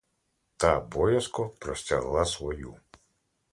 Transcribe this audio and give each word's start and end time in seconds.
Та 0.57 0.79
боязко 0.79 1.49
простягла 1.49 2.25
свою. 2.25 2.75